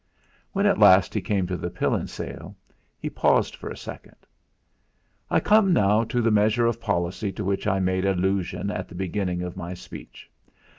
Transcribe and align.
When 0.51 0.65
at 0.65 0.79
last 0.79 1.13
he 1.13 1.21
came 1.21 1.45
to 1.45 1.55
the 1.55 1.69
Pillin 1.69 2.07
sale 2.07 2.57
he 2.97 3.07
paused 3.07 3.55
for 3.55 3.69
a 3.69 3.77
second. 3.77 4.15
"I 5.29 5.39
come 5.39 5.73
now 5.73 6.05
to 6.05 6.23
the 6.23 6.31
measure 6.31 6.65
of 6.65 6.81
policy 6.81 7.31
to 7.33 7.45
which 7.45 7.67
I 7.67 7.79
made 7.79 8.03
allusion 8.05 8.71
at 8.71 8.87
the 8.89 8.95
beginning 8.95 9.43
of 9.43 9.55
my 9.55 9.75
speech. 9.75 10.27